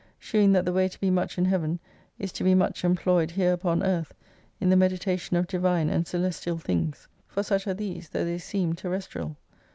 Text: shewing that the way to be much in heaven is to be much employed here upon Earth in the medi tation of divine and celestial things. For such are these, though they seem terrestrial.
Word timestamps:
shewing 0.17 0.51
that 0.51 0.65
the 0.65 0.73
way 0.73 0.87
to 0.87 0.99
be 0.99 1.11
much 1.11 1.37
in 1.37 1.45
heaven 1.45 1.79
is 2.17 2.31
to 2.31 2.43
be 2.43 2.55
much 2.55 2.83
employed 2.83 3.29
here 3.29 3.53
upon 3.53 3.83
Earth 3.83 4.15
in 4.59 4.67
the 4.71 4.75
medi 4.75 4.97
tation 4.97 5.37
of 5.37 5.45
divine 5.45 5.91
and 5.91 6.07
celestial 6.07 6.57
things. 6.57 7.07
For 7.27 7.43
such 7.43 7.67
are 7.67 7.75
these, 7.75 8.09
though 8.09 8.25
they 8.25 8.39
seem 8.39 8.73
terrestrial. 8.73 9.37